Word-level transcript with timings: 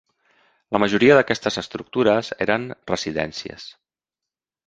La 0.75 0.79
majoria 0.83 1.17
d'aquestes 1.17 1.59
estructures 1.61 2.31
eren 2.47 2.65
residències. 2.93 3.67